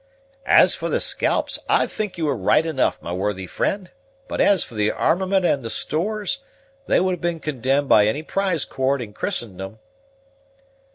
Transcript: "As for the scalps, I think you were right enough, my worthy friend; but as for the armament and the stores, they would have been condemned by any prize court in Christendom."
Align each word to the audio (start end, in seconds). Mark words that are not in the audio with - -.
"As 0.47 0.73
for 0.73 0.89
the 0.89 0.99
scalps, 0.99 1.59
I 1.69 1.85
think 1.85 2.17
you 2.17 2.25
were 2.25 2.35
right 2.35 2.65
enough, 2.65 2.99
my 3.03 3.13
worthy 3.13 3.45
friend; 3.45 3.91
but 4.27 4.41
as 4.41 4.63
for 4.63 4.73
the 4.73 4.89
armament 4.89 5.45
and 5.45 5.61
the 5.61 5.69
stores, 5.69 6.39
they 6.87 6.99
would 6.99 7.11
have 7.11 7.21
been 7.21 7.39
condemned 7.39 7.87
by 7.87 8.07
any 8.07 8.23
prize 8.23 8.65
court 8.65 8.99
in 8.99 9.13
Christendom." 9.13 9.77